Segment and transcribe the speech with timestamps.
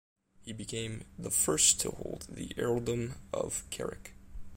[0.41, 4.13] He became the first to hold the Earldom of Carrick.